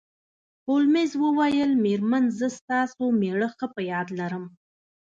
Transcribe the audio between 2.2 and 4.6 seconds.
زه ستاسو میړه ښه په یاد لرم